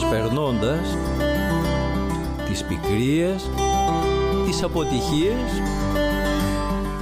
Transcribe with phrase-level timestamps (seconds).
[0.00, 0.96] προσπερνώντας
[2.48, 3.50] τις πικρίες,
[4.46, 5.62] τις αποτυχίες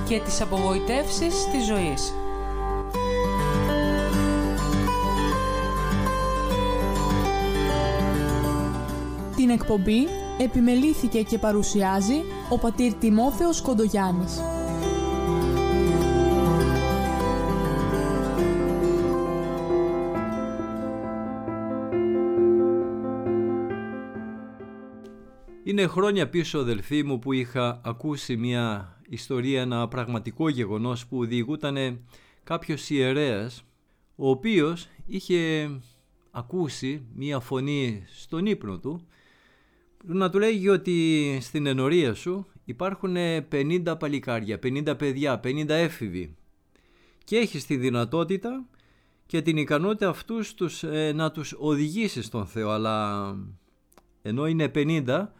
[0.08, 2.14] και τις απογοητεύσεις της ζωής.
[9.36, 10.08] Την εκπομπή
[10.38, 14.53] επιμελήθηκε και παρουσιάζει ο πατήρ Τιμόθεος Κοντογιάννης.
[25.74, 32.00] Είναι χρόνια πίσω αδελφοί μου που είχα ακούσει μια ιστορία, ένα πραγματικό γεγονός που διηγούταν
[32.44, 33.64] κάποιος ιερέας
[34.16, 35.70] ο οποίος είχε
[36.30, 39.06] ακούσει μια φωνή στον ύπνο του
[40.04, 43.16] να του λέγει ότι στην ενορία σου υπάρχουν
[43.52, 46.36] 50 παλικάρια, 50 παιδιά, 50 έφηβοι
[47.24, 48.64] και έχεις τη δυνατότητα
[49.26, 52.70] και την ικανότητα αυτούς τους, ε, να τους οδηγήσεις στον Θεό.
[52.70, 53.26] Αλλά
[54.22, 55.32] ενώ είναι 50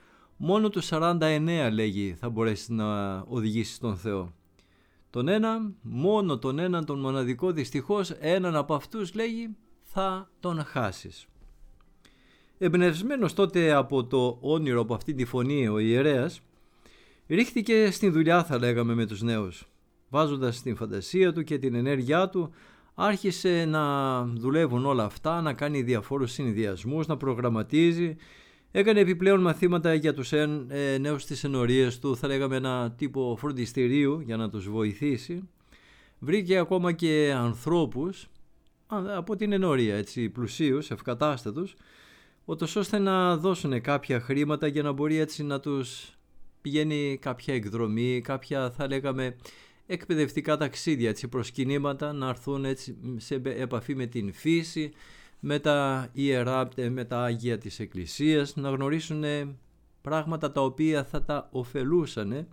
[0.47, 4.33] μόνο του 49 λέγει θα μπορέσεις να οδηγήσεις τον Θεό.
[5.11, 11.27] Τον ένα, μόνο τον έναν τον μοναδικό δυστυχώς έναν από αυτούς λέγει θα τον χάσεις.
[12.59, 16.41] Εμπνευσμένος τότε από το όνειρο από αυτή τη φωνή ο ιερέας
[17.29, 19.69] ρίχθηκε στην δουλειά θα λέγαμε με τους νέους.
[20.09, 22.51] Βάζοντας την φαντασία του και την ενέργειά του
[22.95, 28.17] άρχισε να δουλεύουν όλα αυτά, να κάνει διαφόρους συνδυασμούς, να προγραμματίζει
[28.77, 34.21] Έκανε επιπλέον μαθήματα για τους ε, νέους της ενορίας του, θα λέγαμε ένα τύπο φροντιστηρίου
[34.21, 35.49] για να τους βοηθήσει.
[36.19, 38.29] Βρήκε ακόμα και ανθρώπους
[39.17, 41.75] από την ενορία, έτσι πλουσίους, ευκατάστατους,
[42.45, 46.13] ώστε να δώσουν κάποια χρήματα για να μπορεί έτσι να τους
[46.61, 49.37] πηγαίνει κάποια εκδρομή, κάποια θα λέγαμε
[49.87, 54.93] εκπαιδευτικά ταξίδια, έτσι προσκυνήματα, να έρθουν έτσι σε επαφή με την φύση,
[55.47, 59.25] με τα ιερά, ε, με τα Άγια της Εκκλησίας, να γνωρίσουν
[60.03, 62.49] πράγματα τα οποία θα τα ωφελούσαν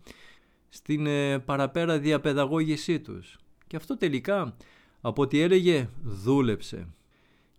[0.69, 3.37] στην ε, παραπέρα διαπαιδαγώγησή τους.
[3.67, 4.55] Και αυτό τελικά,
[5.01, 6.87] από ό,τι έλεγε, δούλεψε.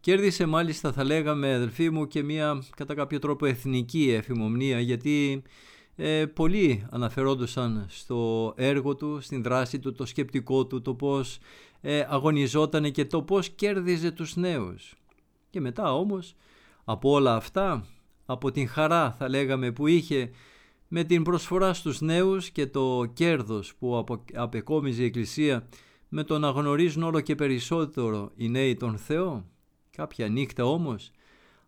[0.01, 5.43] Κέρδισε μάλιστα θα λέγαμε αδελφοί μου και μια κατά κάποιο τρόπο εθνική εφημομνία γιατί
[5.97, 11.39] ε, πολλοί αναφερόντουσαν στο έργο του, στην δράση του, το σκεπτικό του, το πώς
[11.81, 14.97] ε, αγωνιζόταν και το πώς κέρδιζε τους νέους.
[15.53, 16.35] Και μετά όμως
[16.85, 17.87] από όλα αυτά,
[18.27, 20.31] από την χαρά θα λέγαμε που είχε
[20.89, 24.05] με την προσφορά στους νέους και το κέρδος που
[24.35, 25.69] απεκόμιζε η Εκκλησία
[26.09, 29.45] με το να γνωρίζουν όλο και περισσότερο οι νέοι τον Θεό.
[29.91, 31.11] Κάποια νύχτα όμως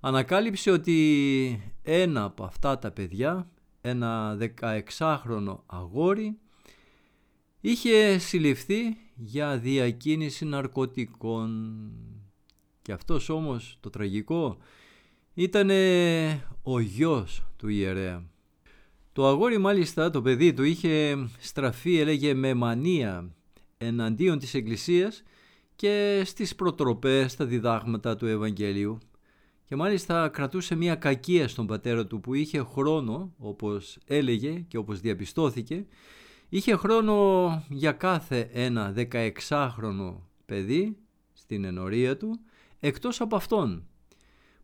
[0.00, 3.50] ανακάλυψε ότι ένα από αυτά τα παιδιά,
[3.80, 4.38] ένα
[4.98, 6.38] 16χρονο αγόρι,
[7.60, 11.80] είχε συλληφθεί για διακίνηση ναρκωτικών.
[12.84, 14.56] Και αυτός όμως το τραγικό
[15.34, 15.70] ήταν
[16.62, 18.24] ο γιος του ιερέα.
[19.12, 23.34] Το αγόρι μάλιστα το παιδί του είχε στραφεί έλεγε με μανία
[23.78, 25.22] εναντίον της Εκκλησίας
[25.76, 28.98] και στις προτροπές, στα διδάγματα του Ευαγγέλιου
[29.64, 35.00] και μάλιστα κρατούσε μια κακία στον πατέρα του που είχε χρόνο όπως έλεγε και όπως
[35.00, 35.86] διαπιστώθηκε
[36.48, 40.14] είχε χρόνο για κάθε ένα 16χρονο
[40.46, 40.96] παιδί
[41.32, 42.40] στην ενορία του
[42.86, 43.86] εκτός από αυτόν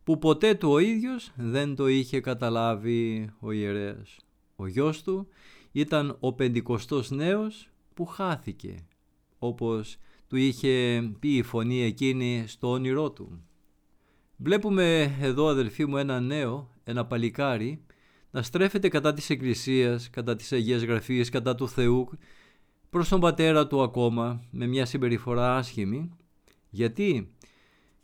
[0.03, 4.17] που ποτέ του ο ίδιος δεν το είχε καταλάβει ο ιερέας.
[4.55, 5.27] Ο γιος του
[5.71, 8.85] ήταν ο πεντηκοστός νέος που χάθηκε
[9.39, 13.43] όπως του είχε πει η φωνή εκείνη στο όνειρό του.
[14.37, 17.85] Βλέπουμε εδώ αδελφοί μου ένα νέο, ένα παλικάρι
[18.31, 22.09] να στρέφεται κατά της Εκκλησίας, κατά της Αγίας Γραφής, κατά του Θεού
[22.89, 26.11] προς τον πατέρα του ακόμα με μια συμπεριφορά άσχημη.
[26.69, 27.35] Γιατί;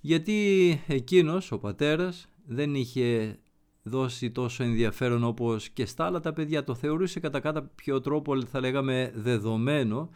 [0.07, 3.40] Γιατί εκείνος ο πατέρας δεν είχε
[3.84, 6.63] δώσει τόσο ενδιαφέρον όπως και στα άλλα τα παιδιά.
[6.63, 10.09] Το θεωρούσε κατά κάποιο τρόπο θα λέγαμε δεδομένο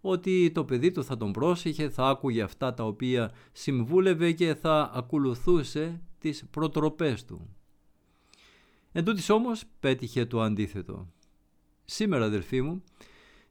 [0.00, 4.90] ότι το παιδί του θα τον πρόσεχε, θα άκουγε αυτά τα οποία συμβούλευε και θα
[4.94, 7.48] ακολουθούσε τις προτροπές του.
[8.92, 11.06] Εν τούτης όμως πέτυχε το αντίθετο.
[11.84, 12.82] Σήμερα αδελφοί μου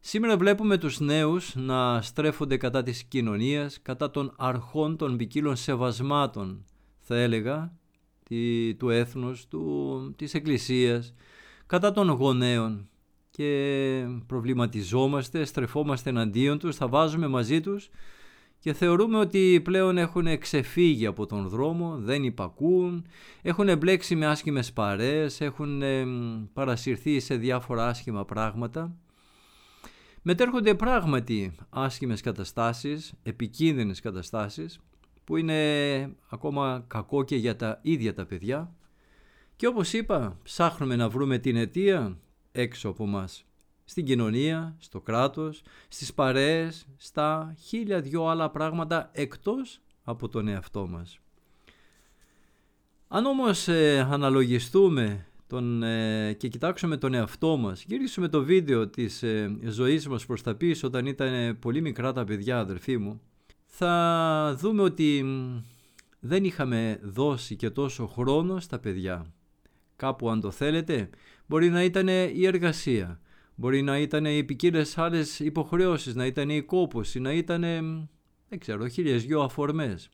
[0.08, 6.66] Σήμερα βλέπουμε τους νέους να στρέφονται κατά της κοινωνίας, κατά των αρχών των ποικίλων σεβασμάτων,
[7.00, 7.74] θα έλεγα,
[8.78, 11.14] του έθνους, του, της εκκλησίας,
[11.66, 12.90] κατά των γονέων.
[13.30, 17.90] Και προβληματιζόμαστε, στρεφόμαστε εναντίον τους, θα βάζουμε μαζί τους
[18.60, 23.06] και θεωρούμε ότι πλέον έχουν ξεφύγει από τον δρόμο, δεν υπακούν,
[23.42, 25.82] έχουν μπλέξει με άσχημες παρέες, έχουν
[26.54, 28.96] παρασυρθεί σε διάφορα άσχημα πράγματα
[30.28, 34.80] μετέρχονται πράγματι άσχημες καταστάσεις, επικίνδυνες καταστάσεις
[35.24, 38.76] που είναι ακόμα κακό και για τα ίδια τα παιδιά
[39.56, 42.18] Και όπως είπα, ψάχνουμε να βρούμε την αιτία
[42.52, 43.46] έξω από μας.
[43.86, 50.88] Στην κοινωνία, στο κράτος, στις παρέες, στα χίλια δυο άλλα πράγματα εκτός από τον εαυτό
[50.88, 51.20] μας.
[53.08, 55.26] Αν όμως ε, αναλογιστούμε
[55.56, 60.42] τον, ε, και κοιτάξουμε τον εαυτό μας, γυρίσουμε το βίντεο της ε, ζωής μας προς
[60.42, 63.22] τα πίσω όταν ήταν πολύ μικρά τα παιδιά αδερφοί μου,
[63.66, 65.26] θα δούμε ότι
[66.20, 69.26] δεν είχαμε δώσει και τόσο χρόνο στα παιδιά.
[69.96, 71.10] Κάπου αν το θέλετε,
[71.46, 73.20] μπορεί να ήταν η εργασία,
[73.56, 77.62] μπορεί να ήταν οι ποικίλες άλλες υποχρεώσεις, να ήταν η κόπωση, να ήταν,
[78.50, 80.10] δεν ξέρω, χίλιες δυο αφορμές.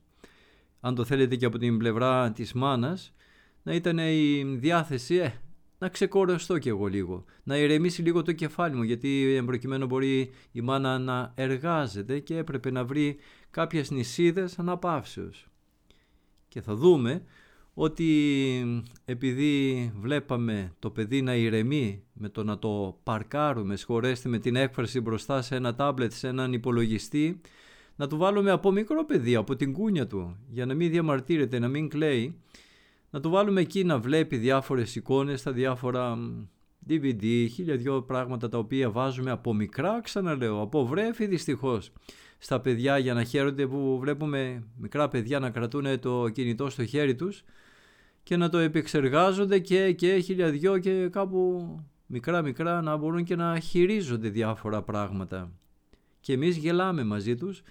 [0.80, 3.14] Αν το θέλετε και από την πλευρά της μάνας,
[3.64, 5.34] να ήταν η διάθεση, ε,
[5.78, 10.62] να ξεκορωστώ κι εγώ λίγο, να ηρεμήσει λίγο το κεφάλι μου, γιατί εμπροκειμένου μπορεί η
[10.62, 13.18] μάνα να εργάζεται και έπρεπε να βρει
[13.50, 15.48] κάποιες νησίδες αναπαύσεως.
[16.48, 17.24] Και θα δούμε
[17.74, 24.56] ότι επειδή βλέπαμε το παιδί να ηρεμεί με το να το παρκάρουμε, σχολέστε με την
[24.56, 27.42] έκφραση μπροστά σε ένα τάμπλετ, σε έναν υπολογιστή,
[27.96, 31.68] να του βάλουμε από μικρό παιδί, από την κούνια του, για να μην διαμαρτύρεται, να
[31.68, 32.42] μην κλαίει,
[33.12, 36.18] να του βάλουμε εκεί να βλέπει διάφορες εικόνες, τα διάφορα
[36.90, 41.92] DVD, χίλια δυο πράγματα τα οποία βάζουμε από μικρά, ξαναλέω, από βρέφη δυστυχώς
[42.38, 47.16] στα παιδιά για να χαίρονται που βλέπουμε μικρά παιδιά να κρατούν το κινητό στο χέρι
[47.16, 47.44] τους
[48.24, 51.66] και να το επεξεργάζονται και, και χίλια δυο και κάπου
[52.06, 55.52] μικρά μικρά να μπορούν και να χειρίζονται διάφορα πράγματα.
[56.20, 57.62] Και εμείς γελάμε μαζί τους.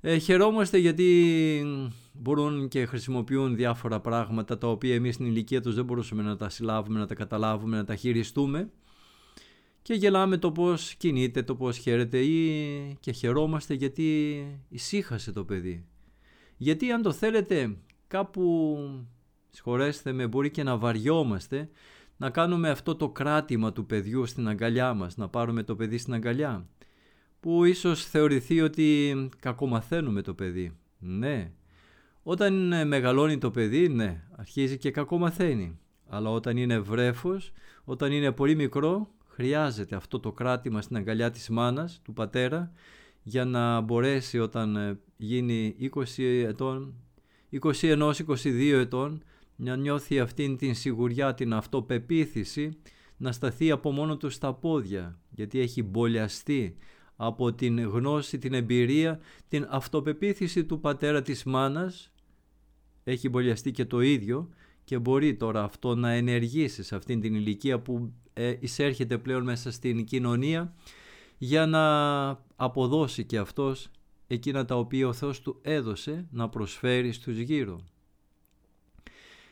[0.00, 1.64] Ε, χαιρόμαστε γιατί
[2.20, 6.48] μπορούν και χρησιμοποιούν διάφορα πράγματα τα οποία εμείς στην ηλικία τους δεν μπορούσαμε να τα
[6.48, 8.70] συλλάβουμε, να τα καταλάβουμε, να τα χειριστούμε
[9.82, 15.84] και γελάμε το πώς κινείται, το πώς χαίρεται ή και χαιρόμαστε γιατί ησύχασε το παιδί.
[16.56, 17.76] Γιατί αν το θέλετε
[18.08, 18.76] κάπου,
[19.50, 21.68] συγχωρέστε με, μπορεί και να βαριόμαστε
[22.16, 26.12] να κάνουμε αυτό το κράτημα του παιδιού στην αγκαλιά μας, να πάρουμε το παιδί στην
[26.12, 26.66] αγκαλιά,
[27.40, 30.76] που ίσως θεωρηθεί ότι κακομαθαίνουμε το παιδί.
[30.98, 31.52] Ναι,
[32.22, 35.78] όταν μεγαλώνει το παιδί, ναι, αρχίζει και κακομαθαίνει.
[36.08, 37.52] Αλλά όταν είναι βρέφος,
[37.84, 42.72] όταν είναι πολύ μικρό, χρειάζεται αυτό το κράτημα στην αγκαλιά της μάνας, του πατέρα,
[43.22, 46.94] για να μπορέσει όταν ε, γίνει 20 ετών,
[47.60, 48.12] 21-22
[48.72, 49.22] ετών,
[49.56, 52.78] να νιώθει αυτήν την σιγουριά, την αυτοπεποίθηση,
[53.16, 56.76] να σταθεί από μόνο του στα πόδια, γιατί έχει μπολιαστεί
[57.20, 62.12] από την γνώση, την εμπειρία, την αυτοπεποίθηση του πατέρα της μάνας,
[63.04, 64.48] έχει μπολιαστεί και το ίδιο
[64.84, 69.70] και μπορεί τώρα αυτό να ενεργήσει σε αυτήν την ηλικία που ε, εισέρχεται πλέον μέσα
[69.70, 70.74] στην κοινωνία
[71.38, 73.90] για να αποδώσει και αυτός
[74.26, 77.80] εκείνα τα οποία ο Θεός του έδωσε να προσφέρει στους γύρω.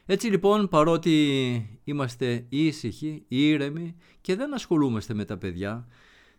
[0.06, 5.88] Έτσι λοιπόν παρότι είμαστε ήσυχοι, ήρεμοι και δεν ασχολούμαστε με τα παιδιά,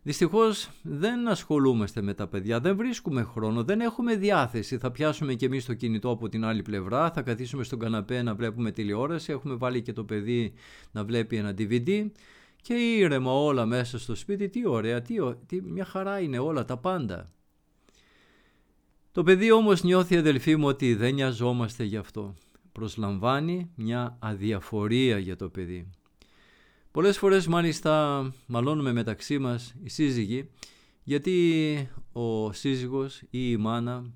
[0.07, 4.77] δυστυχώς δεν ασχολούμαστε με τα παιδιά, δεν βρίσκουμε χρόνο, δεν έχουμε διάθεση.
[4.77, 8.35] Θα πιάσουμε και εμείς το κινητό από την άλλη πλευρά, θα καθίσουμε στον καναπέ να
[8.35, 10.53] βλέπουμε τηλεόραση, έχουμε βάλει και το παιδί
[10.91, 12.09] να βλέπει ένα DVD
[12.61, 15.15] και ήρεμα όλα μέσα στο σπίτι, τι ωραία, τι,
[15.45, 17.27] τι, μια χαρά είναι όλα τα πάντα.
[19.11, 22.35] Το παιδί όμως νιώθει αδελφοί μου ότι δεν νοιαζόμαστε γι' αυτό.
[22.71, 25.89] Προσλαμβάνει μια αδιαφορία για το παιδί.
[26.97, 30.49] Πολλές φορές μάλιστα μαλώνουμε μεταξύ μας οι σύζυγοι
[31.03, 34.13] γιατί ο σύζυγος ή η μάνα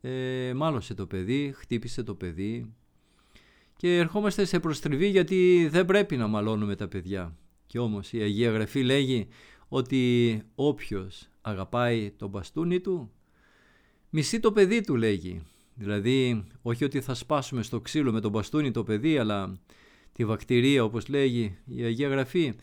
[0.00, 2.74] ε, μάλωσε το παιδί, χτύπησε το παιδί
[3.76, 7.36] και ερχόμαστε σε προστριβή γιατί δεν πρέπει να μαλώνουμε τα παιδιά.
[7.66, 9.28] Και όμως η Αγία Γραφή λέγει
[9.68, 13.10] ότι όποιος αγαπάει τον μπαστούνι του,
[14.10, 15.42] μισεί το παιδί του λέγει.
[15.74, 19.58] Δηλαδή όχι ότι θα σπάσουμε στο ξύλο με τον μπαστούνι το παιδί, αλλά
[20.12, 22.54] τη βακτηρία όπως λέγει η Αγία Γραφή,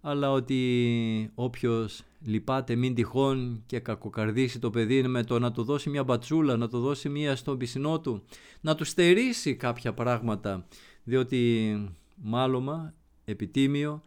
[0.00, 5.90] αλλά ότι όποιος λυπάται μην τυχόν και κακοκαρδίσει το παιδί με το να του δώσει
[5.90, 8.22] μια μπατσούλα, να του δώσει μια στον πισινό του,
[8.60, 10.66] να του στερήσει κάποια πράγματα,
[11.02, 11.74] διότι
[12.16, 12.94] μάλωμα,
[13.24, 14.02] επιτίμιο,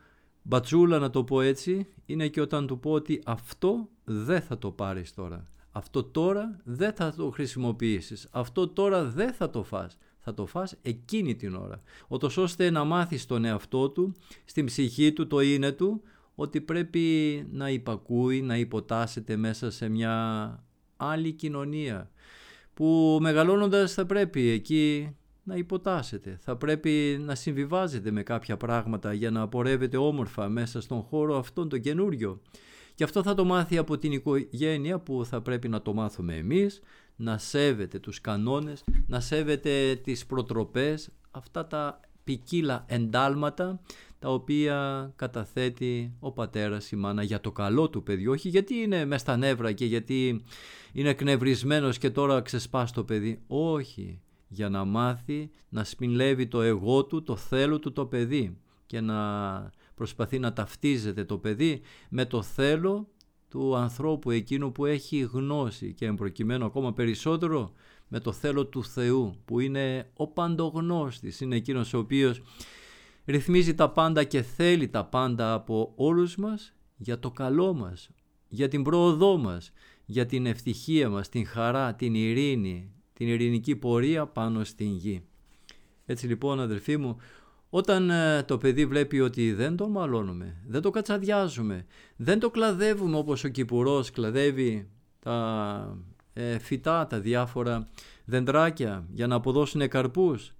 [0.48, 4.72] Μπατσούλα να το πω έτσι είναι και όταν του πω ότι αυτό δεν θα το
[4.72, 5.48] πάρεις τώρα.
[5.72, 8.27] Αυτό τώρα δεν θα το χρησιμοποιήσεις.
[8.32, 9.98] Αυτό τώρα δεν θα το φας.
[10.27, 11.82] Θα το φας εκείνη την ώρα.
[12.08, 14.13] Ότως ώστε να μάθεις τον εαυτό του,
[14.46, 16.01] στην ψυχή του, το είναι του,
[16.36, 20.63] ότι πρέπει να υπακούει, να υποτάσσεται μέσα σε μια
[20.98, 22.12] άλλη κοινωνία
[22.74, 26.38] που μεγαλώνοντας θα πρέπει εκεί να υποτάσσεται.
[26.41, 31.70] Θα πρέπει να συμβιβάζεται με κάποια πράγματα για να απορρεύεται όμορφα μέσα στον χώρο αυτόν
[31.70, 32.41] το καινούριο.
[32.95, 36.81] Και αυτό θα το μάθει από την οικογένεια που θα πρέπει να το μάθουμε εμείς,
[37.15, 43.79] να σέβεται τους κανόνες, να σέβεται τις προτροπές, αυτά τα ποικίλα εντάλματα
[44.19, 49.05] τα οποία καταθέτει ο πατέρας η μάνα για το καλό του παιδιού, όχι γιατί είναι
[49.05, 50.43] μες στα νεύρα και γιατί
[50.93, 57.05] είναι εκνευρισμένος και τώρα ξεσπάς το παιδί, όχι, για να μάθει να σπινλεύει το εγώ
[57.05, 58.57] του, το θέλω του το παιδί.
[58.85, 59.15] Και να
[59.95, 63.07] προσπαθεί να ταυτίζεται το παιδί με το θέλω
[63.49, 67.71] του ανθρώπου εκείνου που έχει γνώση και εμπροκειμένου ακόμα περισσότερο
[68.07, 72.41] με το θέλω του Θεού που είναι ο παντογνώστης, είναι εκείνος ο οποίος
[73.25, 78.09] ρυθμίζει τα πάντα και θέλει τα πάντα από όλους μας για το καλό μας,
[78.47, 79.71] για την πρόοδό μας,
[80.05, 85.23] για την ευτυχία μας, την χαρά, την ειρήνη, την ειρηνική πορεία πάνω στην γη.
[86.05, 87.17] Έτσι λοιπόν αδελφοί μου,
[87.75, 93.17] όταν ε, το παιδί βλέπει ότι δεν το μαλώνουμε, δεν το κατσαδιάζουμε, δεν το κλαδεύουμε
[93.17, 94.89] όπως ο Κυπουρός κλαδεύει
[95.20, 95.98] τα
[96.34, 97.88] ε, φυτά, τα διάφορα
[98.25, 100.55] δεντράκια για να αποδώσουν καρπούς,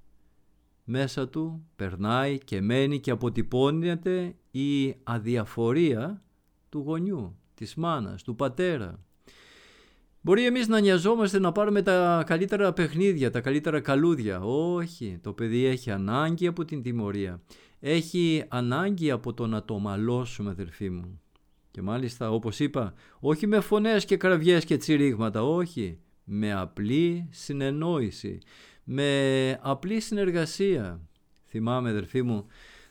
[0.84, 6.24] μέσα του περνάει και μένει και αποτυπώνεται η αδιαφορία
[6.70, 9.05] του γονιού, της μάνας, του πατέρα.
[10.26, 14.40] Μπορεί εμείς να νοιαζόμαστε να πάρουμε τα καλύτερα παιχνίδια, τα καλύτερα καλούδια.
[14.42, 17.42] Όχι, το παιδί έχει ανάγκη από την τιμωρία.
[17.80, 21.22] Έχει ανάγκη από το να το μαλώσουμε αδερφοί μου.
[21.72, 26.00] Και μάλιστα όπως είπα, όχι με φωνές και κραυγές και τσιρίγματα, όχι.
[26.24, 28.40] Με απλή συνεννόηση,
[28.84, 31.02] με απλή συνεργασία.
[31.46, 32.46] Θυμάμαι αδερφοί μου,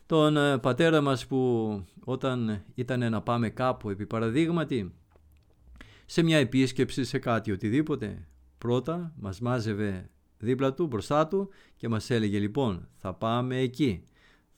[0.06, 4.94] τον ε, πατέρα μας που όταν ήταν να πάμε κάπου επί παραδείγματι,
[6.06, 8.28] σε μια επίσκεψη σε κάτι οτιδήποτε.
[8.58, 14.02] Πρώτα μας μάζευε δίπλα του, μπροστά του και μας έλεγε λοιπόν θα πάμε εκεί,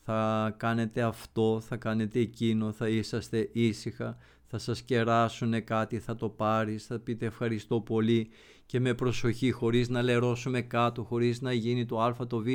[0.04, 6.28] θα κάνετε αυτό, θα κάνετε εκείνο, θα είσαστε ήσυχα, θα σας κεράσουν κάτι, θα το
[6.28, 8.28] πάρεις, θα πείτε ευχαριστώ πολύ
[8.66, 12.46] και με προσοχή χωρίς να λερώσουμε κάτω, χωρίς να γίνει το α το β,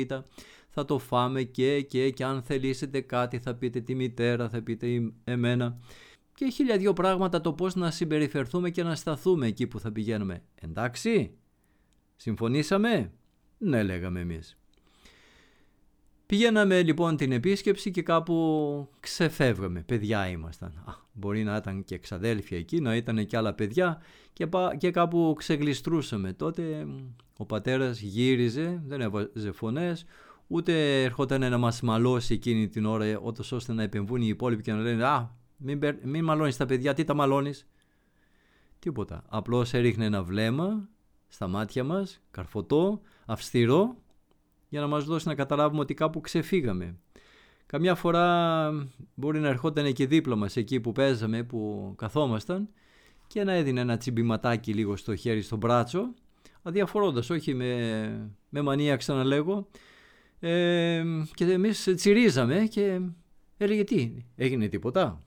[0.68, 5.12] θα το φάμε και και και αν θελήσετε κάτι θα πείτε τη μητέρα, θα πείτε
[5.24, 5.78] εμένα
[6.42, 10.42] και χίλια δυο πράγματα το πώς να συμπεριφερθούμε και να σταθούμε εκεί που θα πηγαίνουμε.
[10.54, 11.34] Εντάξει,
[12.16, 13.12] συμφωνήσαμε,
[13.58, 14.56] ναι λέγαμε εμείς.
[16.26, 20.82] Πηγαίναμε λοιπόν την επίσκεψη και κάπου ξεφεύγαμε, παιδιά ήμασταν.
[20.86, 25.34] Α, μπορεί να ήταν και εξαδέλφια εκεί, να ήταν και άλλα παιδιά και, και κάπου
[25.36, 26.32] ξεγλιστρούσαμε.
[26.32, 26.86] Τότε
[27.36, 30.04] ο πατέρας γύριζε, δεν έβαζε φωνές,
[30.46, 33.20] ούτε ερχόταν να μας μαλώσει εκείνη την ώρα
[33.50, 37.04] ώστε να επεμβούν οι υπόλοιποι και να λένε «Α, μην, μην μαλώνεις τα παιδιά, τι
[37.04, 37.66] τα μαλώνεις».
[38.78, 40.88] Τίποτα, απλώς έριχνε ένα βλέμμα
[41.28, 43.96] στα μάτια μας, καρφωτό, αυστηρό
[44.68, 46.96] για να μας δώσει να καταλάβουμε ότι κάπου ξεφύγαμε.
[47.66, 48.70] Καμιά φορά
[49.14, 52.68] μπορεί να ερχόταν και δίπλα μας εκεί που παίζαμε, που καθόμασταν
[53.26, 56.14] και να έδινε ένα τσιμπηματάκι λίγο στο χέρι, στο μπράτσο,
[56.62, 59.68] αδιαφορώντας, όχι με, με μανία ξαναλέγω,
[60.40, 61.04] ε,
[61.34, 63.00] και εμείς τσιρίζαμε και
[63.56, 65.22] έλεγε τι, έγινε τίποτα;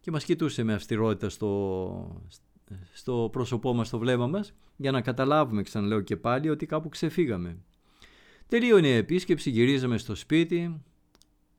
[0.00, 2.22] Και μας κοιτούσε με αυστηρότητα στο,
[2.92, 7.56] στο πρόσωπό μας, στο βλέμμα μας, για να καταλάβουμε, ξαναλέω και πάλι, ότι κάπου ξεφύγαμε.
[8.48, 10.82] Τελείωνε η επίσκεψη, γυρίζαμε στο σπίτι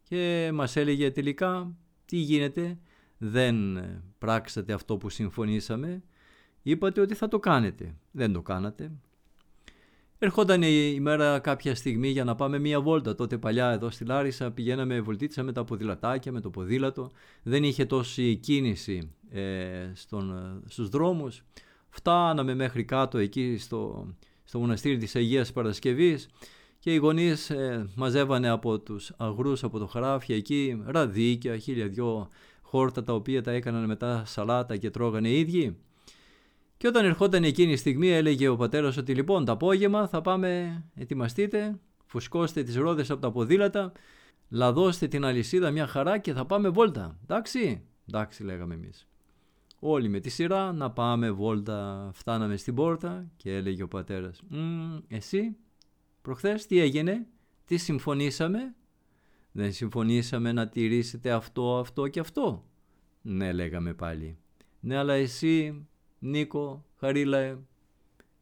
[0.04, 2.80] και μας έλεγε τελικά τι γίνεται,
[3.18, 3.84] δεν
[4.18, 6.04] πράξατε αυτό που συμφωνήσαμε,
[6.62, 8.92] είπατε ότι θα το κάνετε, δεν το κάνατε.
[10.24, 13.16] Ερχόταν η μέρα κάποια στιγμή για να πάμε μία βόλτα.
[13.16, 17.12] Τότε παλιά εδώ στη Λάρισα πηγαίναμε, βολτίτσα με τα ποδηλατάκια, με το ποδήλατο.
[17.44, 21.44] Δεν είχε τόση κίνηση ε, στον, στους δρόμους.
[21.90, 24.08] Φτάναμε μέχρι κάτω εκεί στο,
[24.44, 26.30] στο μοναστήρι της Αγίας Παρασκευής
[26.80, 32.30] και οι γονείς ε, μαζεύανε από τους αγρούς, από το χαράφια εκεί, ραδίκια, χίλια δυο
[32.62, 35.78] χόρτα τα οποία τα έκαναν μετά σαλάτα και τρώγανε οι ίδιοι.
[36.82, 40.84] Και όταν ερχόταν εκείνη η στιγμή έλεγε ο πατέρας ότι λοιπόν το απόγευμα θα πάμε,
[40.96, 43.92] ετοιμαστείτε, φουσκώστε τις ρόδες από τα ποδήλατα,
[44.50, 47.20] λαδώστε την αλυσίδα μια χαρά και θα πάμε βόλτα.
[47.24, 49.08] Εντάξει, εντάξει λέγαμε εμείς.
[49.80, 54.42] Όλοι με τη σειρά να πάμε βόλτα, φτάναμε στην πόρτα και έλεγε ο πατέρας
[55.08, 55.56] «Εσύ
[56.22, 57.28] Προχθές τι έγινε,
[57.66, 58.76] τι συμφωνήσαμε,
[59.52, 62.66] δεν συμφωνήσαμε να τηρήσετε αυτό, αυτό και αυτό.
[63.22, 64.38] Ναι λέγαμε πάλι.
[64.80, 65.86] Ναι αλλά εσύ
[66.24, 67.60] Νίκο, Χαρίλα,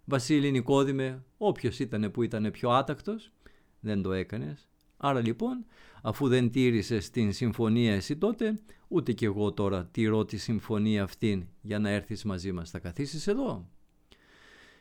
[0.05, 3.31] Βασίλη Νικόδημε, όποιος ήταν που ήταν πιο άτακτος,
[3.79, 4.67] δεν το έκανες.
[4.97, 5.65] Άρα λοιπόν,
[6.01, 11.47] αφού δεν τήρησες την συμφωνία εσύ τότε, ούτε κι εγώ τώρα τηρώ τη συμφωνία αυτήν
[11.61, 12.69] για να έρθεις μαζί μας.
[12.69, 13.67] Θα καθίσεις εδώ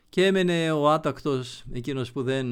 [0.09, 2.47] και έμενε ο άτακτος, εκείνος που δεν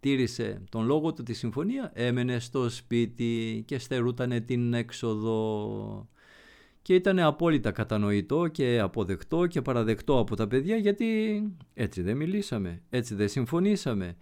[0.00, 6.08] τήρησε τον λόγο του τη συμφωνία, έμενε στο σπίτι και στερούτανε την έξοδο.
[6.82, 11.06] Και ήταν απόλυτα κατανοητό και αποδεκτό και παραδεκτό από τα παιδιά γιατί
[11.74, 14.16] έτσι δεν μιλήσαμε, έτσι δεν συμφωνήσαμε.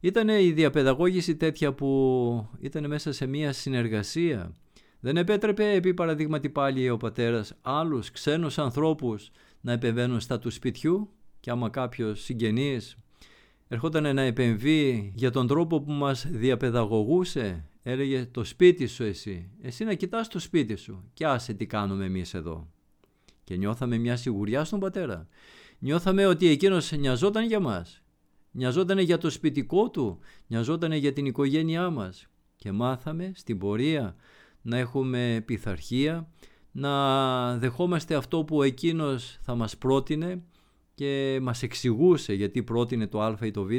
[0.00, 4.54] Ήταν η διαπαιδαγώγηση τέτοια που ήταν μέσα σε μια συνεργασία.
[5.00, 11.10] Δεν επέτρεπε επί παραδείγματι πάλι ο πατέρας άλλους ξένους ανθρώπους να επεμβαίνουν στα του σπιτιού
[11.40, 12.96] και άμα κάποιος συγγενής
[13.68, 19.84] ερχόταν να επεμβεί για τον τρόπο που μας διαπαιδαγωγούσε έλεγε το σπίτι σου εσύ, εσύ
[19.84, 22.68] να κοιτάς το σπίτι σου και άσε τι κάνουμε εμείς εδώ.
[23.44, 25.28] Και νιώθαμε μια σιγουριά στον πατέρα.
[25.78, 28.02] Νιώθαμε ότι εκείνος νοιαζόταν για μας.
[28.50, 32.26] Νοιαζόταν για το σπιτικό του, νοιαζόταν για την οικογένειά μας.
[32.56, 34.16] Και μάθαμε στην πορεία
[34.62, 36.28] να έχουμε πειθαρχία,
[36.72, 40.42] να δεχόμαστε αυτό που εκείνος θα μας πρότεινε
[40.98, 43.70] και μας εξηγούσε γιατί πρότεινε το α ή το β,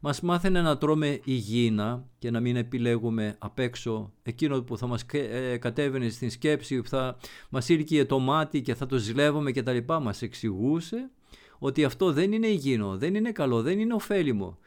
[0.00, 5.04] μας μάθαινε να τρώμε υγιεινά και να μην επιλέγουμε απ' έξω εκείνο που θα μας
[5.12, 7.16] ε, κατέβαινε στην σκέψη, που θα
[7.50, 10.00] μας ήρκε το μάτι και θα το ζηλεύουμε και τα λοιπά.
[10.00, 11.10] Μας εξηγούσε
[11.58, 14.58] ότι αυτό δεν είναι υγιεινό, δεν είναι καλό, δεν είναι ωφέλιμο.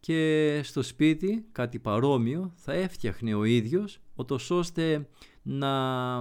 [0.00, 4.00] Και στο σπίτι κάτι παρόμοιο θα έφτιαχνε ο ίδιος,
[4.48, 5.08] ώστε
[5.42, 6.16] να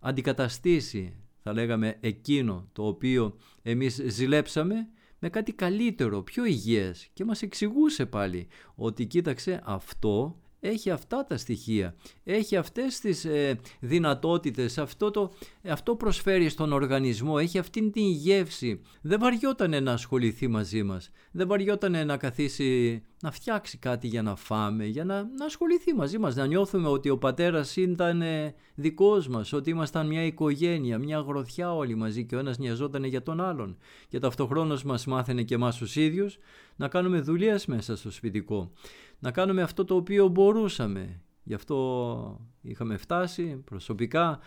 [0.00, 1.14] αντικαταστήσει
[1.46, 7.08] θα λέγαμε εκείνο το οποίο εμείς ζηλέψαμε με κάτι καλύτερο, πιο υγιές.
[7.12, 11.94] Και μας εξηγούσε πάλι ότι κοίταξε αυτό έχει αυτά τα στοιχεία,
[12.24, 15.32] έχει αυτές τις ε, δυνατότητες, αυτό, το,
[15.68, 18.80] αυτό προσφέρει στον οργανισμό, έχει αυτήν την γεύση.
[19.00, 24.36] Δεν βαριότανε να ασχοληθεί μαζί μας, δεν βαριότανε να καθίσει να φτιάξει κάτι για να
[24.36, 29.28] φάμε, για να, να ασχοληθεί μαζί μας, να νιώθουμε ότι ο πατέρας ήταν ε, δικός
[29.28, 33.40] μας, ότι ήμασταν μια οικογένεια, μια γροθιά όλοι μαζί και ο ένας νοιαζόταν για τον
[33.40, 33.76] άλλον.
[34.08, 36.38] Και ταυτοχρόνως μας μάθαινε και εμάς τους ίδιους
[36.76, 38.72] να κάνουμε δουλειές μέσα στο σπιτικό
[39.18, 41.20] να κάνουμε αυτό το οποίο μπορούσαμε.
[41.42, 44.38] Γι' αυτό είχαμε φτάσει προσωπικά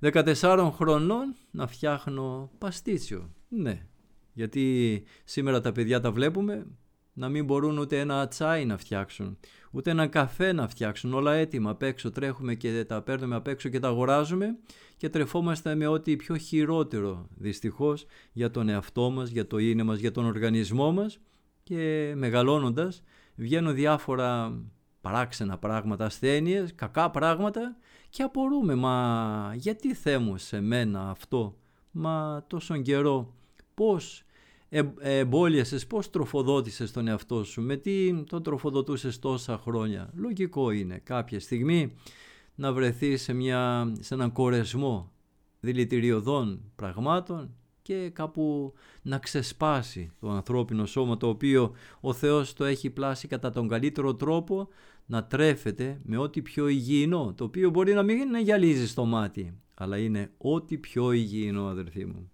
[0.00, 3.30] 14 χρονών να φτιάχνω παστίτσιο.
[3.48, 3.86] Ναι,
[4.32, 6.66] γιατί σήμερα τα παιδιά τα βλέπουμε
[7.12, 9.38] να μην μπορούν ούτε ένα τσάι να φτιάξουν,
[9.70, 13.68] ούτε ένα καφέ να φτιάξουν, όλα έτοιμα απ' έξω τρέχουμε και τα παίρνουμε απ' έξω
[13.68, 14.58] και τα αγοράζουμε
[14.96, 19.98] και τρεφόμαστε με ό,τι πιο χειρότερο δυστυχώς για τον εαυτό μας, για το είναι μας,
[19.98, 21.18] για τον οργανισμό μας
[21.62, 23.02] και μεγαλώνοντας
[23.34, 24.60] βγαίνουν διάφορα
[25.00, 27.76] παράξενα πράγματα, ασθένειες, κακά πράγματα
[28.08, 31.56] και απορούμε, μα γιατί Θεέ σε μένα αυτό,
[31.90, 33.34] μα τόσον καιρό
[33.74, 34.24] πώς
[34.68, 41.00] ε, εμπόλιασες, πώς τροφοδότησες τον εαυτό σου, με τι τον τροφοδοτούσες τόσα χρόνια; Λογικό είναι
[41.04, 41.96] κάποια στιγμή
[42.54, 45.12] να βρεθείς σε, μια, σε έναν κορεσμό
[45.60, 52.90] δηλητηριωδών πραγμάτων και κάπου να ξεσπάσει το ανθρώπινο σώμα το οποίο ο Θεός το έχει
[52.90, 54.68] πλάσει κατά τον καλύτερο τρόπο
[55.06, 59.96] να τρέφεται με ό,τι πιο υγιεινό, το οποίο μπορεί να μην γυαλίζει στο μάτι, αλλά
[59.98, 62.30] είναι ό,τι πιο υγιεινό αδερφοί μου.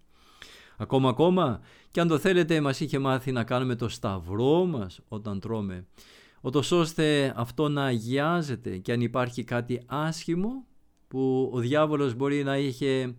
[0.77, 5.39] Ακόμα ακόμα και αν το θέλετε μας είχε μάθει να κάνουμε το σταυρό μας όταν
[5.39, 5.85] τρώμε,
[6.41, 10.65] ότως ώστε αυτό να αγιάζεται και αν υπάρχει κάτι άσχημο
[11.07, 13.15] που ο διάβολος μπορεί να είχε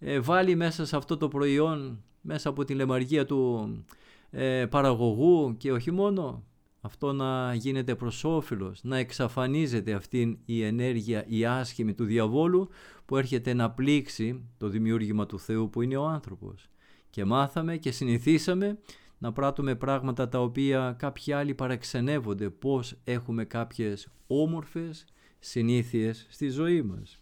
[0.00, 3.70] ε, βάλει μέσα σε αυτό το προϊόν, μέσα από την λεμαργία του
[4.30, 6.44] ε, παραγωγού και όχι μόνο,
[6.80, 12.68] αυτό να γίνεται προς όφελος, να εξαφανίζεται αυτήν η ενέργεια η άσχημη του διαβόλου
[13.04, 16.68] που έρχεται να πλήξει το δημιούργημα του Θεού που είναι ο άνθρωπος.
[17.10, 18.78] Και μάθαμε και συνηθίσαμε
[19.18, 25.04] να πράττουμε πράγματα τα οποία κάποιοι άλλοι παραξενεύονται πώς έχουμε κάποιες όμορφες
[25.38, 27.19] συνήθειες στη ζωή μας.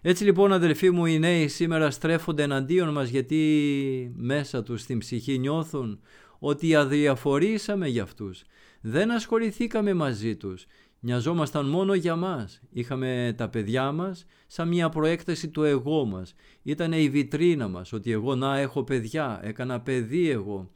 [0.00, 5.38] Έτσι λοιπόν αδελφοί μου οι νέοι σήμερα στρέφονται εναντίον μας γιατί μέσα τους στην ψυχή
[5.38, 6.00] νιώθουν
[6.38, 8.44] ότι αδιαφορήσαμε για αυτούς.
[8.80, 10.66] Δεν ασχοληθήκαμε μαζί τους.
[11.00, 12.60] Νοιαζόμασταν μόνο για μας.
[12.70, 16.34] Είχαμε τα παιδιά μας σαν μια προέκταση του εγώ μας.
[16.62, 20.70] Ήταν η βιτρίνα μας ότι εγώ να έχω παιδιά, έκανα παιδί εγώ.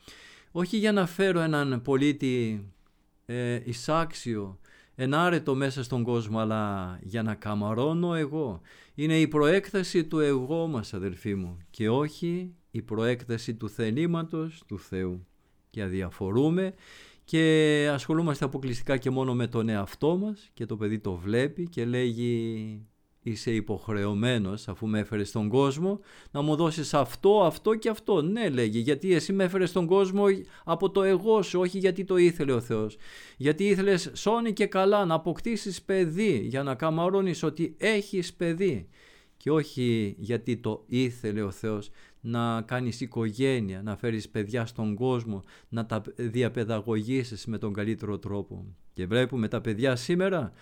[0.52, 2.64] Όχι για να φέρω έναν πολίτη
[3.26, 4.58] ε, εισάξιο,
[5.02, 8.60] ενάρετο μέσα στον κόσμο, αλλά για να καμαρώνω εγώ,
[8.94, 14.78] είναι η προέκταση του εγώ μας αδελφοί μου και όχι η προέκταση του θελήματος του
[14.78, 15.26] Θεού.
[15.70, 16.74] Και αδιαφορούμε
[17.24, 21.84] και ασχολούμαστε αποκλειστικά και μόνο με τον εαυτό μας και το παιδί το βλέπει και
[21.84, 22.86] λέγει
[23.22, 28.22] είσαι υποχρεωμένος αφού με έφερες στον κόσμο να μου δώσεις αυτό, αυτό και αυτό.
[28.22, 30.24] Ναι λέγει γιατί εσύ με έφερες στον κόσμο
[30.64, 32.96] από το εγώ σου όχι γιατί το ήθελε ο Θεός.
[33.36, 38.88] Γιατί ήθελες σώνει και καλά να αποκτήσεις παιδί για να καμαρώνεις ότι έχεις παιδί
[39.36, 45.42] και όχι γιατί το ήθελε ο Θεός να κάνεις οικογένεια, να φέρεις παιδιά στον κόσμο,
[45.68, 48.64] να τα διαπαιδαγωγήσεις με τον καλύτερο τρόπο.
[48.92, 50.52] Και βλέπουμε τα παιδιά σήμερα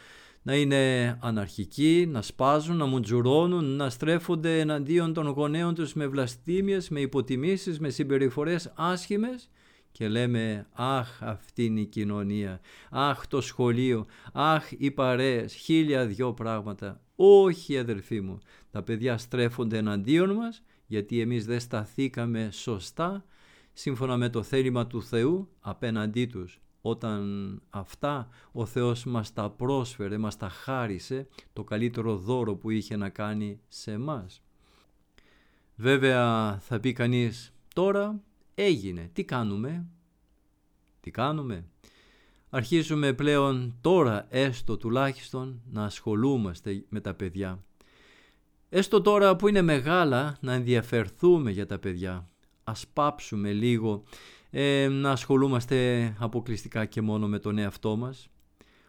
[0.43, 6.89] να είναι αναρχικοί, να σπάζουν, να μουτζουρώνουν, να στρέφονται εναντίον των γονέων τους με βλαστήμιες,
[6.89, 9.51] με υποτιμήσεις, με συμπεριφορές άσχημες.
[9.93, 16.33] Και λέμε «Αχ, αυτή είναι η κοινωνία, αχ το σχολείο, αχ οι παρέες, χίλια δυο
[16.33, 17.01] πράγματα».
[17.17, 18.39] Όχι αδελφοί μου,
[18.71, 23.25] τα παιδιά στρέφονται εναντίον μας γιατί εμείς δεν σταθήκαμε σωστά
[23.73, 26.61] σύμφωνα με το θέλημα του Θεού απέναντί τους.
[26.81, 32.97] Όταν αυτά ο Θεός μας τα πρόσφερε, μας τα χάρισε το καλύτερο δώρο που είχε
[32.97, 34.43] να κάνει σε μας.
[35.77, 38.21] Βέβαια θα πει κανείς τώρα
[38.55, 39.87] έγινε, τι κάνουμε,
[41.01, 41.65] τι κάνουμε;
[42.53, 47.65] Αρχίζουμε πλέον τώρα έστω τουλάχιστον να ασχολούμαστε με τα παιδιά.
[48.69, 52.29] Έστω τώρα που είναι μεγάλα να ενδιαφερθούμε για τα παιδιά.
[52.65, 54.03] Ας πάψουμε λίγο
[54.51, 58.29] ε, να ασχολούμαστε αποκλειστικά και μόνο με τον εαυτό μας.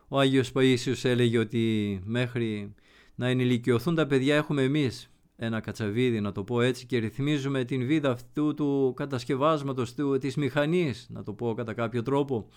[0.08, 2.74] Ο Άγιος Παΐσιος έλεγε ότι μέχρι
[3.16, 7.86] να ενηλικιωθούν τα παιδιά έχουμε εμείς ένα κατσαβίδι να το πω έτσι και ρυθμίζουμε την
[7.86, 12.50] βίδα αυτού του κατασκευάσματος του, της μηχανής να το πω κατά κάποιο τρόπο.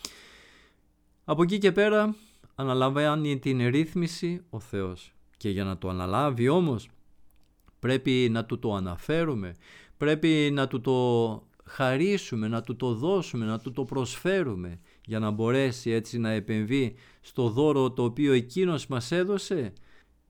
[1.25, 2.15] Από εκεί και πέρα
[2.55, 6.89] αναλαμβάνει την ρύθμιση ο Θεός και για να το αναλάβει όμως
[7.79, 9.55] πρέπει να του το αναφέρουμε,
[9.97, 10.93] πρέπει να του το
[11.65, 16.95] χαρίσουμε, να του το δώσουμε, να του το προσφέρουμε για να μπορέσει έτσι να επεμβεί
[17.21, 19.73] στο δώρο το οποίο εκείνος μας έδωσε,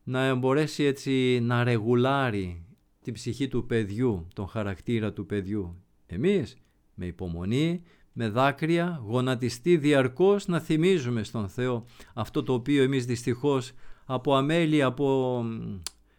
[0.05, 2.66] να μπορέσει έτσι να ρεγουλάρει
[3.03, 5.83] την ψυχή του παιδιού, τον χαρακτήρα του παιδιού.
[6.07, 6.57] Εμείς
[6.94, 13.73] με υπομονή, με δάκρυα, γονατιστεί διαρκώς να θυμίζουμε στον Θεό αυτό το οποίο εμείς δυστυχώς
[14.05, 15.42] από αμέλεια, από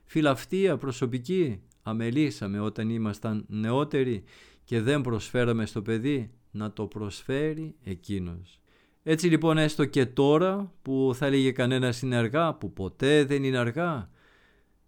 [0.05, 4.23] φιλαυτία προσωπική αμελήσαμε όταν ήμασταν νεότεροι
[4.65, 8.59] και δεν προσφέραμε στο παιδί να το προσφέρει εκείνος.
[9.03, 13.57] Έτσι λοιπόν έστω και τώρα που θα έλεγε κανένας είναι αργά, που ποτέ δεν είναι
[13.57, 14.09] αργά,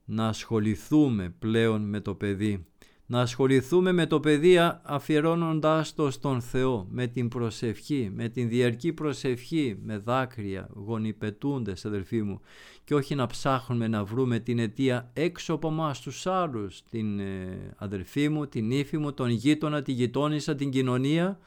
[0.06, 2.66] να ασχοληθούμε πλέον με το παιδί.
[3.10, 8.94] Να ασχοληθούμε με το παιδί αφιερώνοντάς το στον Θεό, με την προσευχή, με την διαρκή
[8.94, 12.42] προσευχή, με δάκρυα, γονιπετούντες αδελφοί μου
[12.84, 17.74] και όχι να ψάχνουμε να βρούμε την αιτία έξω από εμάς τους άλλους, την ε,
[17.78, 21.40] αδελφή μου, την ύφη μου, τον γείτονα, τη γειτόνισσα, την κοινωνία.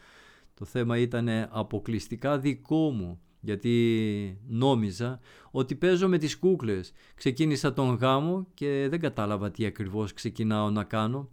[0.54, 6.92] Το θέμα ήταν αποκλειστικά δικό μου, γιατί νόμιζα ότι παίζω με τις κούκλες.
[7.14, 11.30] Ξεκίνησα τον γάμο και δεν κατάλαβα τι ακριβώς ξεκινάω να κάνω.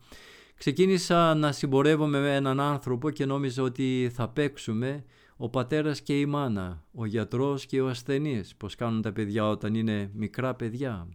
[0.56, 5.04] Ξεκίνησα να συμπορεύομαι με έναν άνθρωπο και νόμιζα ότι θα παίξουμε
[5.38, 9.76] ο πατέρας και η μάνα, ο γιατρός και ο ασθενής, πως κάνουν τα παιδιά όταν
[9.76, 11.08] είναι μικρά παιδιά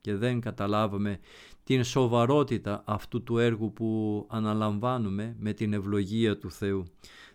[0.00, 1.18] και δεν καταλάβαμε
[1.64, 6.84] την σοβαρότητα αυτού του έργου που αναλαμβάνουμε με την ευλογία του Θεού.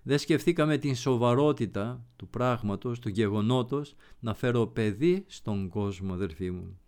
[0.04, 6.80] Δεν σκεφτήκαμε την σοβαρότητα του πράγματος, του γεγονότος, να φέρω παιδί στον κόσμο, αδελφοί μου.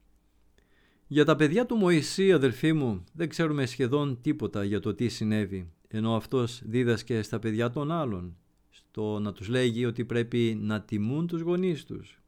[1.07, 5.71] Για τα παιδιά του Μωυσή, αδελφοί μου, δεν ξέρουμε σχεδόν τίποτα για το τι συνέβη,
[5.87, 8.35] ενώ αυτός δίδασκε στα παιδιά των άλλων
[8.91, 12.20] το να τους λέγει ότι πρέπει να τιμούν τους γονείς τους.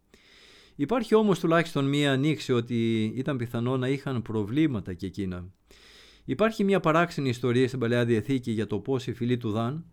[0.83, 5.47] Υπάρχει όμως τουλάχιστον μία ανοίξη ότι ήταν πιθανό να είχαν προβλήματα και εκείνα.
[6.25, 9.85] Υπάρχει μια παράξενη ιστορία στην Παλαιά Διαθήκη για το πώς οι φίλοι του Δαν,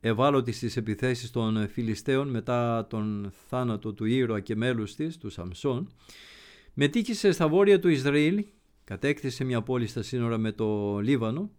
[0.00, 5.92] ευάλωτοι στις επιθέσεις των Φιλιστέων μετά τον θάνατο του ήρωα και μέλους της, του Σαμσόν,
[6.74, 8.44] μετήκησε στα βόρεια του Ισραήλ,
[8.84, 11.50] κατέκτησε μια πόλη στα σύνορα με το Λίβανο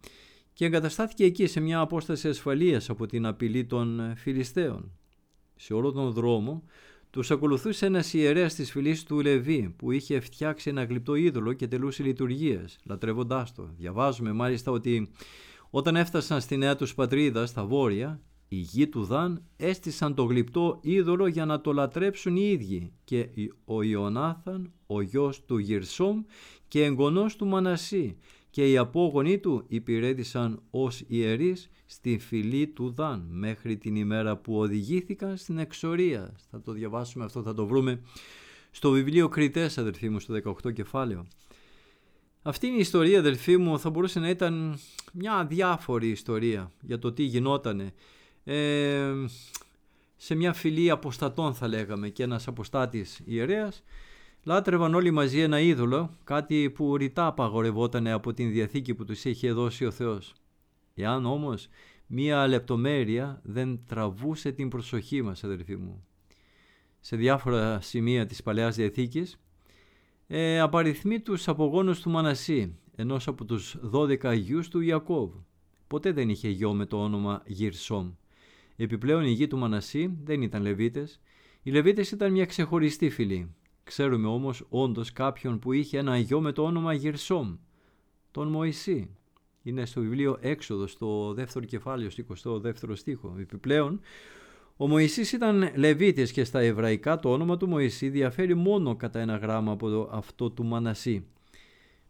[0.52, 4.92] και εγκαταστάθηκε εκεί σε μια απόσταση ασφαλείας από την απειλή των Φιλιστέων.
[5.56, 6.64] Σε όλο τον δρόμο
[7.10, 11.68] τους ακολουθούσε ένας ιερέας της φυλής του Λεβί που είχε φτιάξει ένα γλυπτό είδωλο και
[11.68, 13.70] τελούσε λειτουργίες, λατρεύοντάς το.
[13.76, 15.10] Διαβάζουμε μάλιστα ότι
[15.70, 20.78] όταν έφτασαν στη νέα τους πατρίδα στα βόρεια, οι γη του Δαν έστησαν το γλυπτό
[20.82, 23.28] είδωλο για να το λατρέψουν οι ίδιοι και
[23.64, 26.22] ο Ιωνάθαν, ο γιος του Γυρσόμ
[26.68, 28.16] και εγγονός του Μανασί
[28.50, 34.58] και οι απόγονοί του υπηρέτησαν ως ιερείς στη φυλή του Δαν μέχρι την ημέρα που
[34.58, 36.34] οδηγήθηκαν στην εξορία.
[36.50, 38.00] Θα το διαβάσουμε αυτό, θα το βρούμε
[38.70, 40.34] στο βιβλίο Κριτές αδελφοί μου στο
[40.64, 41.26] 18 κεφάλαιο.
[42.42, 44.78] Αυτή η ιστορία αδελφοί μου θα μπορούσε να ήταν
[45.12, 47.92] μια αδιάφορη ιστορία για το τι γινότανε.
[48.44, 49.12] Ε,
[50.16, 53.82] σε μια φυλή αποστατών θα λέγαμε και ένας αποστάτης ιερέας
[54.42, 59.52] Λάτρευαν όλοι μαζί ένα είδωλο, κάτι που ρητά απαγορευόταν από την Διαθήκη που τους είχε
[59.52, 60.34] δώσει ο Θεός.
[60.94, 61.68] Εάν όμως
[62.06, 66.04] μία λεπτομέρεια δεν τραβούσε την προσοχή μας, αδερφοί μου.
[67.00, 69.40] Σε διάφορα σημεία της Παλαιάς Διαθήκης
[70.26, 75.30] ε, απαριθμεί τους απογόνους του Μανασί, ενός από τους 12 αγιούς του Ιακώβ.
[75.86, 78.10] Ποτέ δεν είχε γιο με το όνομα Γυρσόμ.
[78.76, 81.20] Επιπλέον οι γη του Μανασί δεν ήταν Λεβίτες.
[81.62, 83.54] Οι Λεβίτες ήταν μια ξεχωριστή φυλή.
[83.84, 87.56] Ξέρουμε όμως όντως κάποιον που είχε ένα γιο με το όνομα Γερσόμ,
[88.30, 89.10] τον Μωυσή.
[89.62, 92.24] Είναι στο βιβλίο Έξοδος, στο δεύτερο κεφάλαιο, στο
[92.84, 93.36] 22ο στίχο.
[93.40, 94.00] Επιπλέον,
[94.76, 99.36] ο Μωυσής ήταν Λεβίτης και στα εβραϊκά το όνομα του Μωυσή διαφέρει μόνο κατά ένα
[99.36, 101.24] γράμμα από αυτό του Μανασί.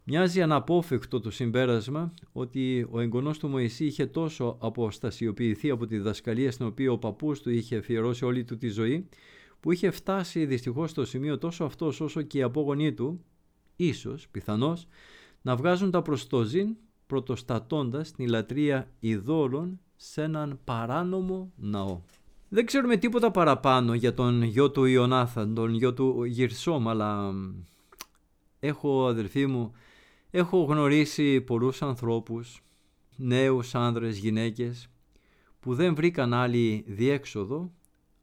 [0.03, 6.51] Μοιάζει αναπόφευκτο το συμπέρασμα ότι ο εγγονός του Μωυσή είχε τόσο αποστασιοποιηθεί από τη διδασκαλία
[6.51, 9.07] στην οποία ο παππούς του είχε αφιερώσει όλη του τη ζωή
[9.61, 13.23] που είχε φτάσει δυστυχώς στο σημείο τόσο αυτός όσο και οι απόγονοί του
[13.75, 14.87] ίσως, πιθανώς,
[15.41, 16.75] να βγάζουν τα προστοζήν
[17.07, 22.01] πρωτοστατώντας την λατρεία ειδόλων σε έναν παράνομο ναό.
[22.49, 27.33] Δεν ξέρουμε τίποτα παραπάνω για τον γιο του Ιωνάθαν, τον γιο του Γυρσόμ, αλλά
[28.59, 29.71] έχω αδελφοί μου,
[30.31, 32.61] έχω γνωρίσει πολλούς ανθρώπους,
[33.15, 34.87] νέους άνδρες, γυναίκες,
[35.59, 37.71] που δεν βρήκαν άλλη διέξοδο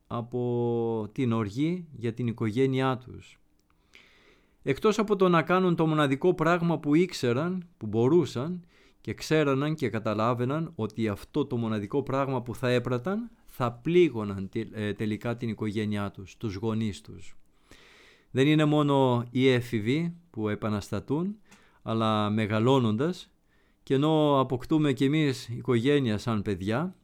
[0.08, 3.40] από την οργή για την οικογένειά τους.
[4.62, 8.64] Εκτός από το να κάνουν το μοναδικό πράγμα που ήξεραν, που μπορούσαν
[9.00, 14.92] και ξέραναν και καταλάβαιναν ότι αυτό το μοναδικό πράγμα που θα έπραταν θα πλήγωναν ε,
[14.92, 17.36] τελικά την οικογένειά τους, τους γονείς τους.
[18.30, 21.36] Δεν είναι μόνο οι έφηβοι που επαναστατούν,
[21.82, 23.30] αλλά μεγαλώνοντας
[23.82, 26.96] και ενώ αποκτούμε κι εμείς οικογένεια σαν παιδιά,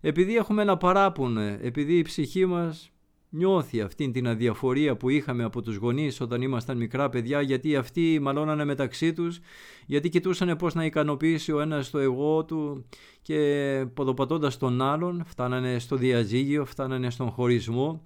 [0.00, 2.90] επειδή έχουμε ένα παράπονο, επειδή η ψυχή μας
[3.30, 8.18] νιώθει αυτή την αδιαφορία που είχαμε από τους γονείς όταν ήμασταν μικρά παιδιά γιατί αυτοί
[8.22, 9.40] μαλώνανε μεταξύ τους
[9.86, 12.84] γιατί κοιτούσαν πώς να ικανοποιήσει ο ένας το εγώ του
[13.22, 18.02] και ποδοπατώντας τον άλλον φτάνανε στο διαζύγιο, φτάνανε στον χωρισμό.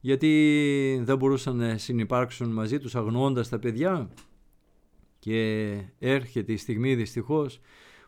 [0.00, 4.10] Γιατί δεν μπορούσαν να συνεπάρξουν μαζί τους αγνοώντας τα παιδιά.
[5.18, 7.60] Και έρχεται η στιγμή δυστυχώς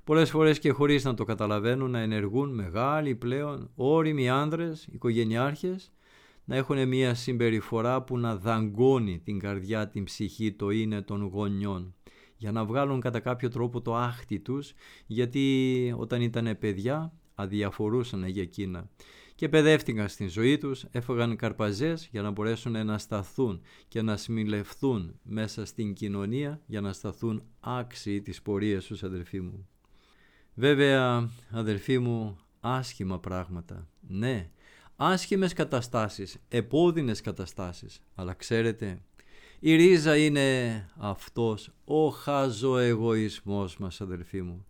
[0.06, 5.92] πολλές φορές και χωρίς να το καταλαβαίνουν να ενεργούν μεγάλοι πλέον όριμοι άνδρες, οικογενειάρχες
[6.44, 11.94] να έχουν μια συμπεριφορά που να δαγκώνει την καρδιά, την ψυχή, το είναι των γονιών
[12.36, 14.72] για να βγάλουν κατά κάποιο τρόπο το άχτι τους
[15.06, 18.90] γιατί όταν ήταν παιδιά αδιαφορούσαν για εκείνα
[19.34, 25.18] και παιδεύτηκαν στην ζωή τους, έφαγαν καρπαζές για να μπορέσουν να σταθούν και να σμιλευθούν
[25.22, 29.68] μέσα στην κοινωνία για να σταθούν άξιοι της πορείας τους αδελφοί μου.
[30.58, 34.50] Βέβαια αδελφοί μου άσχημα πράγματα, ναι
[34.96, 38.00] άσχημες καταστάσεις, επώδυνες καταστάσεις.
[38.14, 38.98] Αλλά ξέρετε,
[39.58, 44.66] η ρίζα είναι αυτός ο χαζοεγωισμός μας αδελφοί μου.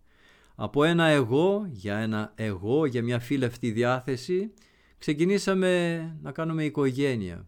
[0.55, 4.53] Από ένα εγώ, για ένα εγώ, για μια φίλευτη διάθεση,
[4.99, 7.47] ξεκινήσαμε να κάνουμε οικογένεια.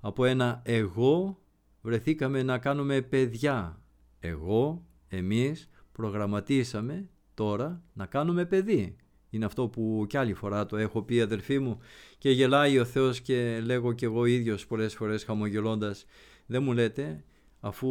[0.00, 1.38] Από ένα εγώ
[1.80, 3.82] βρεθήκαμε να κάνουμε παιδιά.
[4.20, 8.96] Εγώ, εμείς, προγραμματίσαμε τώρα να κάνουμε παιδί.
[9.30, 11.78] Είναι αυτό που κι άλλη φορά το έχω πει αδερφοί μου
[12.18, 16.04] και γελάει ο Θεός και λέγω κι εγώ ίδιος πολλές φορές χαμογελώντας
[16.46, 17.24] δεν μου λέτε
[17.60, 17.90] αφού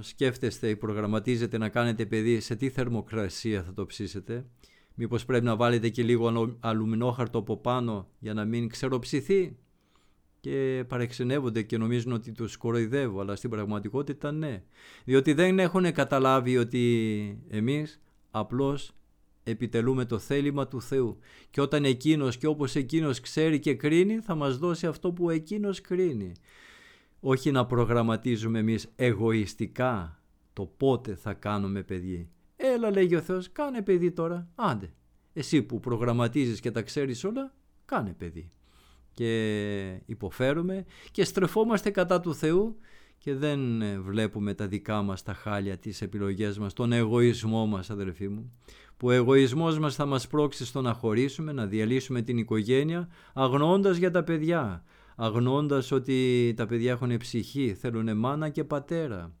[0.00, 4.46] σκέφτεστε ή προγραμματίζετε να κάνετε παιδί σε τι θερμοκρασία θα το ψήσετε;
[4.94, 9.56] Μήπως πρέπει να βάλετε και λίγο αλουμινόχαρτο από πάνω για να μην ξεροψηθεί;
[10.40, 14.62] Και παρεξενεύονται και νομίζουν ότι τους κοροϊδεύω αλλά στην πραγματικότητα ναι
[15.04, 18.92] διότι δεν έχουν καταλάβει ότι εμείς απλώς
[19.42, 21.18] επιτελούμε το θέλημα του Θεού
[21.50, 25.80] και όταν Εκείνος και όπως Εκείνος ξέρει και κρίνει θα μας δώσει αυτό που Εκείνος
[25.80, 26.32] κρίνει.
[27.20, 32.30] Όχι να προγραμματίζουμε εμείς εγωιστικά το πότε θα κάνουμε παιδί.
[32.56, 34.92] Έλα λέγει ο Θεός κάνε παιδί τώρα, άντε.
[35.32, 38.50] Εσύ που προγραμματίζεις και τα ξέρεις όλα, κάνε παιδί.
[39.14, 42.78] Και υποφέρουμε και στρεφόμαστε κατά του Θεού
[43.18, 43.60] και δεν
[44.02, 48.52] βλέπουμε τα δικά μας τα χάλια, τις επιλογές μας, τον εγωισμό μας αδερφοί μου
[48.98, 53.96] που ο εγωισμός μας θα μας πρόξει στο να χωρίσουμε, να διαλύσουμε την οικογένεια, αγνώντας
[53.96, 54.84] για τα παιδιά,
[55.16, 59.32] αγνώντας ότι τα παιδιά έχουν ψυχή, θέλουν μάνα και πατέρα.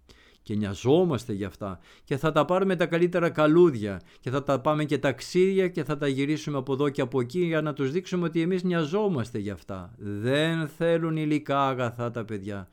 [0.42, 1.78] Και νοιαζόμαστε γι' αυτά.
[2.04, 5.96] Και θα τα πάρουμε τα καλύτερα καλούδια και θα τα πάμε και ταξίδια και θα
[5.96, 9.50] τα γυρίσουμε από εδώ και από εκεί για να τους δείξουμε ότι εμείς νοιαζόμαστε γι'
[9.50, 9.94] αυτά.
[9.96, 12.68] Δεν θέλουν υλικά αγαθά τα παιδιά,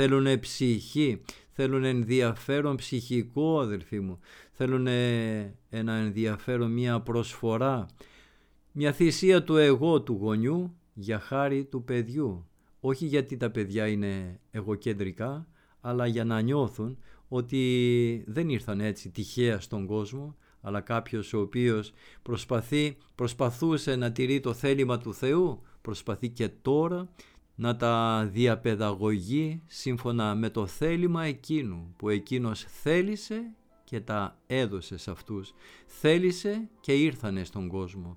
[0.00, 4.18] θέλουν ψυχή, θέλουν ενδιαφέρον ψυχικό αδελφοί μου,
[4.50, 4.86] θέλουν
[5.68, 7.86] ένα ενδιαφέρον, μια προσφορά,
[8.72, 12.48] μια θυσία του εγώ του γονιού για χάρη του παιδιού.
[12.80, 15.46] Όχι γιατί τα παιδιά είναι εγωκεντρικά,
[15.80, 21.92] αλλά για να νιώθουν ότι δεν ήρθαν έτσι τυχαία στον κόσμο, αλλά κάποιος ο οποίος
[22.22, 27.08] προσπαθεί, προσπαθούσε να τηρεί το θέλημα του Θεού, προσπαθεί και τώρα
[27.60, 35.10] να τα διαπαιδαγωγεί σύμφωνα με το θέλημα εκείνου που εκείνος θέλησε και τα έδωσε σε
[35.10, 35.54] αυτούς.
[35.86, 38.16] Θέλησε και ήρθανε στον κόσμο.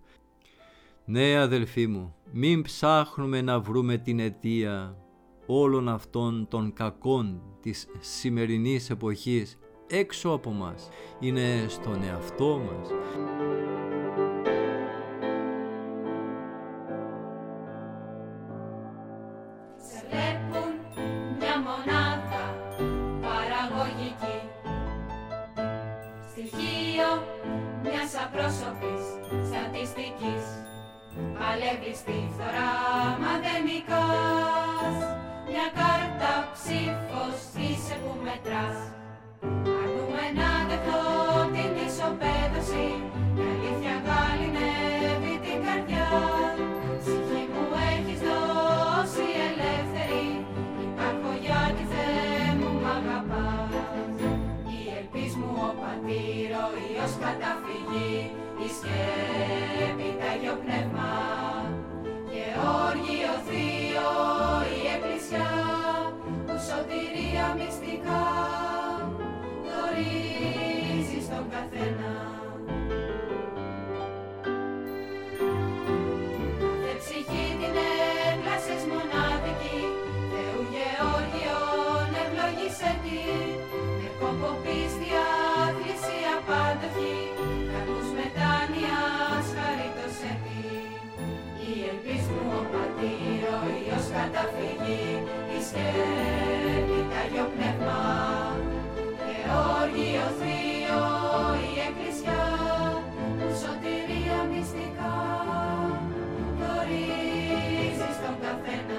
[1.06, 4.98] Ναι αδελφοί μου, μην ψάχνουμε να βρούμε την αιτία
[5.46, 10.90] όλων αυτών των κακών της σημερινής εποχής έξω από μας.
[11.20, 12.90] Είναι στον εαυτό μας.
[29.92, 30.46] μυστικής.
[31.38, 32.74] Παλεύεις τη φθορά
[33.22, 34.98] μα δεν νικάς.
[35.50, 38.80] Μια κάρτα ψήφος είσαι που μετράς.
[39.82, 41.04] Αρνούμε να δεχτώ
[41.54, 42.88] την ισοπαίδωση.
[43.40, 46.10] Η αλήθεια γαλινεύει την καρδιά.
[47.00, 50.26] Ψυχή μου έχεις δώσει ελεύθερη.
[50.88, 54.16] Υπάρχω γιατί δεν μου μ' αγαπάς.
[54.76, 56.66] Η ελπίς μου ο πατήρο,
[57.26, 58.18] καταφυγή
[58.66, 61.14] η σκέπη τα Πνεύμα
[62.32, 62.44] και
[62.88, 64.12] όργιο θείο
[64.78, 65.52] η Εκκλησιά
[66.46, 68.41] που σωτηρία μυστικά
[94.16, 95.06] καταφύγει
[95.56, 98.02] η σκέπη Άγιο Πνεύμα.
[99.26, 99.38] Και
[99.80, 101.04] όργιο θείο
[101.68, 102.44] η Εκκλησιά
[103.38, 105.18] που σωτηρία μυστικά
[106.58, 108.91] γνωρίζει στον καθένα